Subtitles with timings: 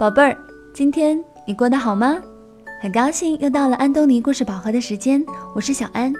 [0.00, 0.34] 宝贝儿，
[0.72, 2.16] 今天你过得好吗？
[2.80, 5.22] 很高兴又到了安东尼故事宝盒的时间，
[5.54, 6.10] 我是小安。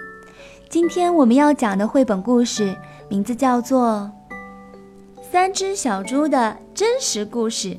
[0.69, 2.75] 今天我们要讲的绘本故事
[3.09, 4.07] 名字叫做
[5.31, 7.69] 《三只小猪的真实故事》。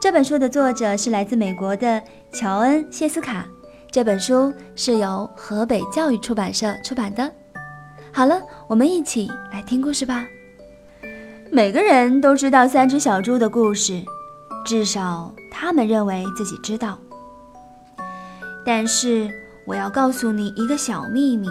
[0.00, 2.02] 这本书的作者是来自美国的
[2.32, 3.46] 乔恩·谢斯卡，
[3.90, 7.30] 这本书是由河北教育出版社出版的。
[8.10, 10.24] 好了，我们一起来听故事吧。
[11.52, 14.02] 每个人都知道三只小猪的故事，
[14.68, 16.98] 至少他们认为自己知道。
[18.66, 19.30] 但是
[19.66, 21.48] 我要告诉你一个小秘密：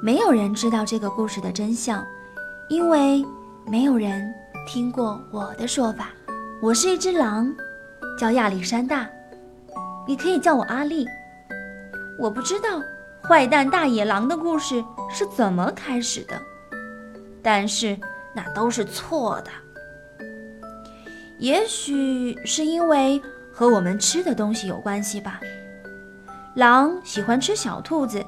[0.00, 2.06] 没有人知道这个故事的真相，
[2.68, 3.24] 因为
[3.66, 4.32] 没有人
[4.68, 6.10] 听过我的说法。
[6.62, 7.52] 我是一只狼，
[8.16, 9.04] 叫亚历山大，
[10.06, 11.08] 你可以叫我阿力。
[12.20, 12.80] 我不知道
[13.28, 16.40] 坏蛋大野狼的故事是怎么开始的，
[17.42, 17.98] 但是。
[18.36, 19.50] 那都是错的。
[21.38, 23.20] 也许是因为
[23.52, 25.40] 和我们吃的东西有关系吧。
[26.54, 28.24] 狼喜欢吃小兔子、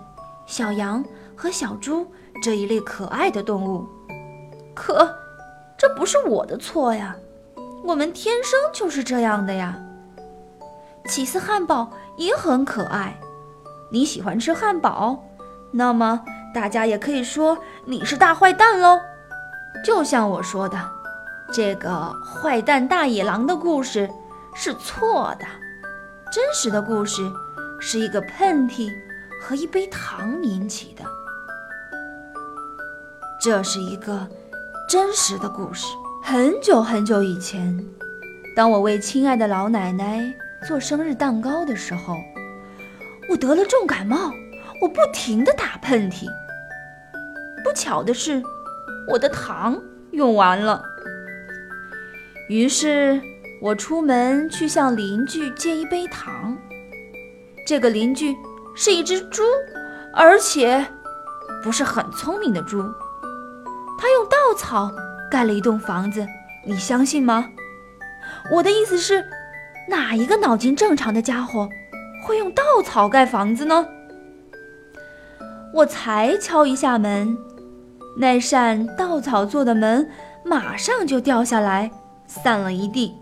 [0.47, 1.05] 小羊
[1.37, 2.07] 和小猪
[2.43, 3.87] 这一类可爱的动物。
[4.75, 5.17] 可
[5.79, 7.17] 这不是我的错呀，
[7.85, 9.79] 我们天生就是这样的呀。
[11.09, 13.17] 起司汉堡也很可爱。
[13.93, 15.25] 你喜欢吃汉堡，
[15.71, 18.99] 那么大家也可以说你是大坏蛋喽。
[19.85, 20.77] 就像我说的，
[21.53, 24.09] 这个坏蛋大野狼的故事
[24.55, 25.47] 是错的。
[26.33, 27.23] 真实的故事
[27.81, 28.91] 是一个喷嚏
[29.41, 31.05] 和一杯糖引起的。
[33.41, 34.29] 这是一个
[34.89, 35.87] 真实的故事。
[36.23, 37.79] 很久很久以前，
[38.57, 40.21] 当我为亲爱的老奶奶
[40.67, 42.17] 做生日蛋糕的时候，
[43.31, 44.33] 我得了重感冒，
[44.83, 46.27] 我不停地打喷嚏。
[47.65, 48.43] 不巧的是。
[49.09, 49.81] 我的糖
[50.11, 50.83] 用完了，
[52.49, 53.21] 于是
[53.61, 56.57] 我出门去向邻居借一杯糖。
[57.67, 58.37] 这个邻居
[58.75, 59.43] 是一只猪，
[60.15, 60.87] 而且
[61.63, 62.81] 不是很聪明的猪。
[63.99, 64.91] 他用稻草
[65.31, 66.25] 盖了一栋房子，
[66.65, 67.49] 你相信吗？
[68.53, 69.25] 我的意思是，
[69.89, 71.69] 哪一个脑筋正常的家伙
[72.25, 73.87] 会用稻草盖房子呢？
[75.75, 77.37] 我才敲一下门。
[78.19, 80.09] 那扇稻草做的门
[80.45, 81.91] 马上就掉下来，
[82.27, 83.15] 散了一地。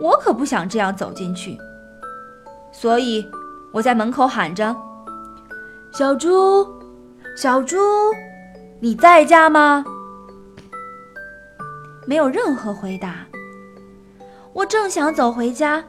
[0.00, 1.58] 我可不想这样走进去，
[2.72, 3.26] 所以
[3.72, 4.74] 我在门口喊着
[5.92, 6.66] ：“小猪，
[7.36, 7.76] 小猪，
[8.80, 9.84] 你在家吗？”
[12.06, 13.26] 没有任何回答。
[14.52, 15.84] 我正想走回家，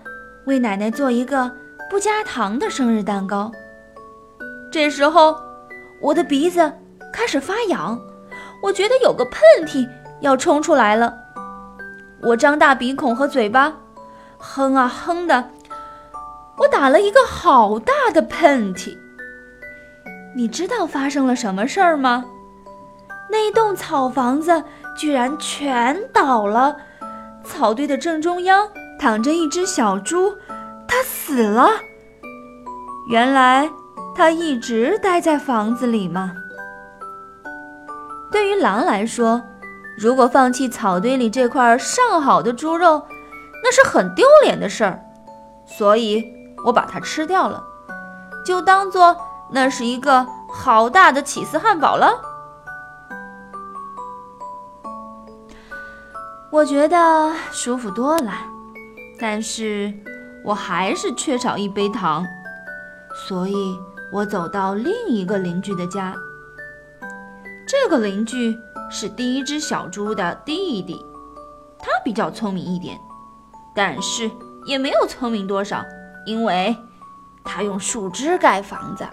[0.46, 1.52] 为奶奶做一个
[1.90, 3.52] 不加糖的生日蛋糕。
[4.72, 5.35] 这时候，
[6.02, 6.72] 我的鼻子。
[7.12, 8.00] 开始发痒，
[8.62, 9.90] 我觉得有个喷嚏
[10.22, 11.19] 要冲出来了。
[12.22, 13.74] 我张大鼻孔和嘴巴，
[14.38, 15.50] 哼啊哼的，
[16.57, 18.97] 我打了一个好大的喷嚏。
[20.35, 22.25] 你知道发生了什么事儿吗？
[23.31, 24.63] 那栋草房子
[24.97, 26.75] 居然全倒了，
[27.44, 28.68] 草堆的正中央
[29.00, 30.35] 躺着一只小猪，
[30.88, 31.69] 它死了。
[33.09, 33.69] 原来
[34.16, 36.34] 它一直待在房子里吗？
[38.31, 39.41] 对于狼来说，
[39.99, 43.05] 如果放弃草堆里这块上好的猪肉，
[43.61, 45.03] 那是很丢脸的事儿。
[45.65, 46.23] 所以
[46.65, 47.61] 我把它吃掉了，
[48.45, 49.13] 就当做
[49.51, 52.13] 那是一个好大的起司汉堡了。
[56.49, 58.31] 我觉得舒服多了，
[59.19, 59.93] 但是
[60.45, 62.25] 我还是缺少一杯糖，
[63.27, 63.77] 所以
[64.13, 66.16] 我走到另一个邻居的家。
[67.67, 68.57] 这个邻居
[68.89, 71.05] 是第一只小猪的弟弟，
[71.77, 73.00] 他比较聪明一点，
[73.75, 74.29] 但是
[74.66, 75.85] 也没有聪明多少，
[76.25, 76.75] 因为
[77.44, 79.07] 他用树枝盖房子。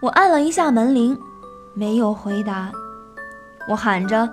[0.00, 1.18] 我按了一下门铃，
[1.74, 2.70] 没有回答。
[3.68, 4.28] 我喊着：“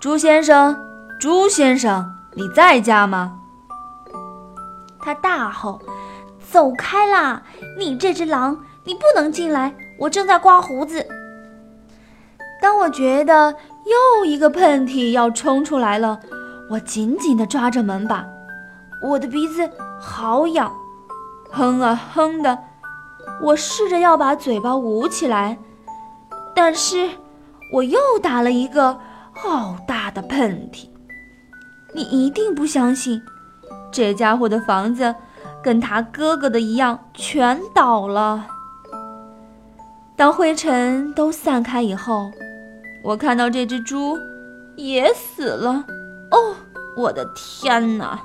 [0.00, 0.76] 猪先生，
[1.20, 3.38] 猪先生，你在家吗？”
[4.98, 5.80] 他大吼
[6.50, 7.42] ：“走开啦！
[7.78, 9.74] 你这只狼，你不能进来！
[9.98, 11.06] 我正在刮胡子。”
[12.60, 13.54] 当我觉得
[13.86, 16.20] 又一个喷嚏要冲出来了，
[16.68, 18.26] 我紧紧地抓着门把，
[19.02, 19.68] 我的鼻子
[19.98, 20.70] 好痒，
[21.50, 22.58] 哼啊哼的。
[23.42, 25.56] 我试着要把嘴巴捂起来，
[26.54, 27.08] 但是
[27.72, 28.98] 我又打了一个
[29.32, 30.88] 好大的喷嚏。
[31.94, 33.22] 你一定不相信，
[33.90, 35.14] 这家伙的房子
[35.62, 38.46] 跟他哥哥的一样，全倒了。
[40.14, 42.30] 当灰尘都散开以后。
[43.02, 44.18] 我看到这只猪
[44.76, 45.84] 也死了，
[46.30, 46.54] 哦，
[46.96, 48.20] 我的天哪！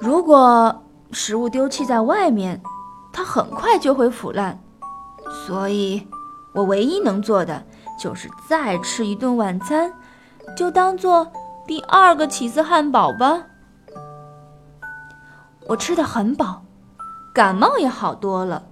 [0.00, 2.60] 如果食物丢弃在外面，
[3.12, 4.58] 它很快就会腐烂。
[5.46, 6.06] 所以，
[6.54, 7.62] 我唯一能做的
[7.98, 9.92] 就是再吃一顿晚餐，
[10.56, 11.30] 就当做
[11.66, 13.44] 第二个起司汉堡吧。
[15.68, 16.62] 我吃的很饱，
[17.34, 18.64] 感冒也好多了，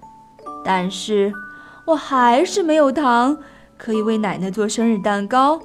[0.65, 1.31] 但是
[1.85, 3.37] 我还是没有糖
[3.77, 5.59] 可以为奶奶做生日蛋糕，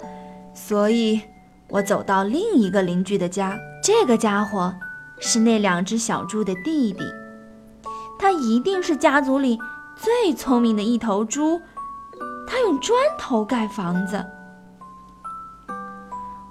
[0.55, 1.21] 所以
[1.69, 3.59] 我走到另一个邻居的家。
[3.83, 4.75] 这个家伙
[5.19, 7.05] 是那两只小猪的弟弟，
[8.19, 9.59] 他一定是家族里
[9.97, 11.61] 最聪明的一头猪。
[12.47, 14.25] 他用砖头盖房子。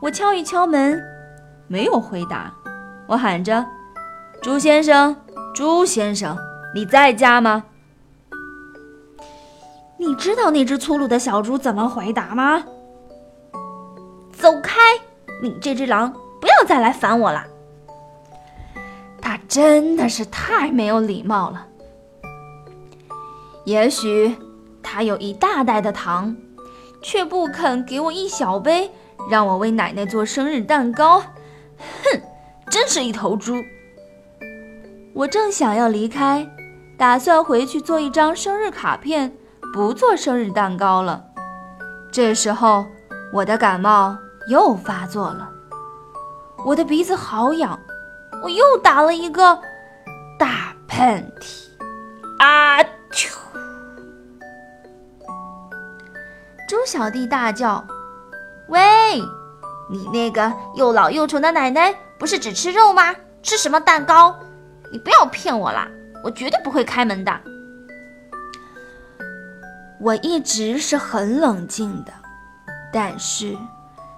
[0.02, 1.00] 我敲一敲门，
[1.68, 2.52] 没有回答。
[3.08, 3.64] 我喊着。
[4.42, 5.16] 猪先生，
[5.54, 6.36] 猪先生，
[6.74, 7.64] 你在家吗？
[10.02, 12.64] 你知道那只粗鲁的小猪怎么回答吗？
[14.34, 14.80] 走开！
[15.44, 16.12] 你这只狼，
[16.42, 17.46] 不要再来烦我了。
[19.22, 21.68] 他真的是太没有礼貌了。
[23.64, 24.36] 也许
[24.82, 26.36] 他有一大袋的糖，
[27.04, 28.90] 却不肯给我一小杯，
[29.30, 31.20] 让我为奶奶做生日蛋糕。
[31.20, 32.22] 哼，
[32.72, 33.54] 真是一头猪。
[35.14, 36.50] 我正想要离开，
[36.98, 39.32] 打算回去做一张生日卡片，
[39.74, 41.24] 不做生日蛋糕了。
[42.12, 42.86] 这时候，
[43.32, 45.50] 我的感冒又发作了，
[46.66, 47.80] 我的鼻子好痒，
[48.44, 49.58] 我又打了一个
[50.38, 51.70] 大喷嚏。
[52.40, 52.80] 啊！
[53.12, 53.38] 啾！
[56.68, 57.86] 猪小弟大叫
[58.68, 59.20] ：“喂，
[59.90, 63.16] 你那个又老又丑的奶奶，不是只吃肉吗？
[63.44, 64.36] 吃什么蛋糕？”
[64.92, 65.88] 你不要骗我啦！
[66.24, 67.32] 我绝对不会开门的。
[70.02, 72.12] 我一直是很冷静的，
[72.92, 73.56] 但是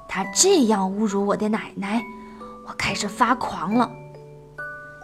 [0.07, 2.01] 他这样侮辱我的奶奶，
[2.65, 3.91] 我开始发狂了。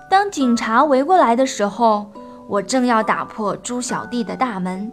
[0.09, 2.09] 当警察围过来的时候，
[2.47, 4.91] 我正要打破猪小弟的大门。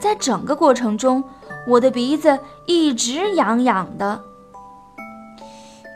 [0.00, 1.24] 在整个过程中，
[1.66, 4.20] 我的鼻子一直痒痒的，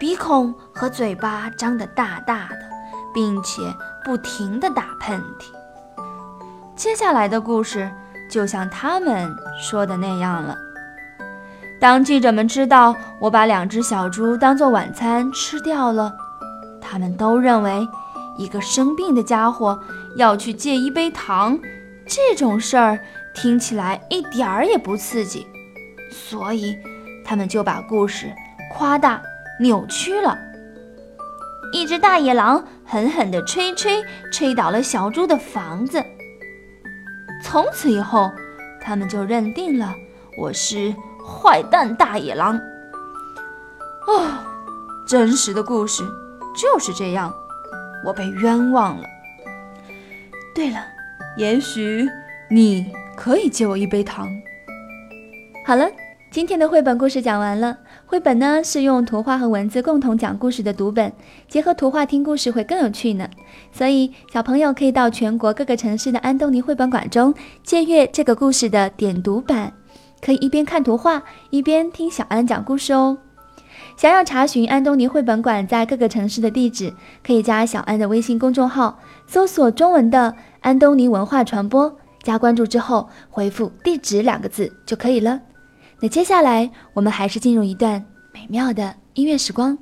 [0.00, 2.66] 鼻孔和嘴巴张得大大的。
[3.16, 3.62] 并且
[4.04, 5.46] 不停地打喷嚏。
[6.76, 7.90] 接下来的故事
[8.28, 10.56] 就像他们说的那样了。
[11.78, 16.12] 当记者们知道我把两只小猪当做晚餐吃掉了，
[16.80, 17.86] 他们都认为
[18.38, 19.78] 一个生病的家伙
[20.16, 21.58] 要去借一杯糖，
[22.06, 22.98] 这种事儿
[23.34, 25.46] 听起来一点儿也不刺激，
[26.10, 26.74] 所以
[27.24, 28.32] 他们就把故事
[28.72, 29.20] 夸大
[29.60, 30.36] 扭曲了。
[31.72, 34.02] 一只大野狼狠狠地吹吹
[34.32, 36.02] 吹倒了小猪的房子。
[37.48, 38.28] 从此以后，
[38.80, 39.94] 他们就认定了
[40.36, 40.92] 我是
[41.24, 42.60] 坏蛋大野狼。
[44.08, 44.28] 哦，
[45.06, 46.02] 真实的故事
[46.56, 47.32] 就是这样，
[48.04, 49.04] 我被冤枉了。
[50.56, 50.84] 对了，
[51.36, 52.08] 也许
[52.50, 54.28] 你可以借我一杯糖。
[55.64, 55.88] 好了，
[56.36, 57.78] 今天的绘本故事讲完了。
[58.04, 61.10] 绘本呢是用图画和文字共同讲故事的读本，
[61.48, 63.26] 结合图画听故事会更有趣呢。
[63.72, 69.72] 所以小朋友可以到全国各个城市的安东尼绘本馆中借阅这个故事的点读版，
[70.20, 73.16] 可以一边看图画一边听小安讲故事哦。
[73.96, 76.92] 想要查询安东尼绘本馆在各个城市的地址，
[77.24, 85.40] 可以加小安的微信公众号，搜索中文的安东尼文化传播，加关注之后回复地址两个字就可以了。
[85.99, 89.77] 那接下来，我们还是进入一段美妙的音乐时光。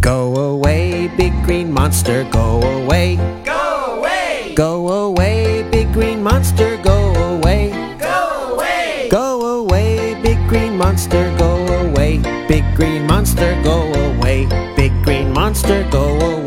[0.00, 3.16] Go away, big green monster, go away.
[3.44, 4.54] Go away.
[4.54, 7.72] Go away, big green monster, go away.
[7.98, 9.08] Go away.
[9.10, 12.20] Go away, big green monster, go away.
[12.46, 14.46] Big green monster, go away.
[14.76, 16.39] Big green monster, go away.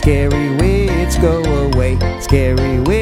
[0.00, 1.20] Scary witch.
[1.20, 1.98] Go away.
[2.20, 2.99] Scary witch.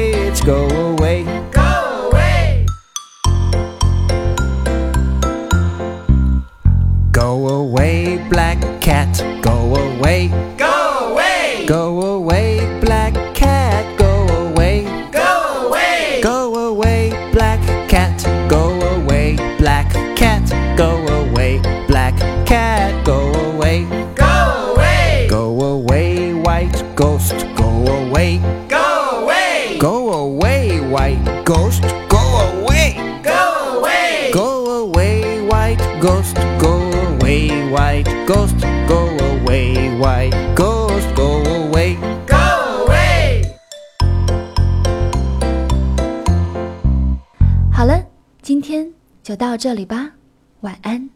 [35.49, 36.35] White ghost.
[36.59, 38.55] Go away, white ghost,
[38.87, 41.97] go away, white ghost, go away.
[42.27, 42.37] Go
[42.85, 43.43] away!
[47.71, 48.05] 好了，
[48.41, 50.11] 今天就到这里吧，
[50.61, 51.09] 晚安。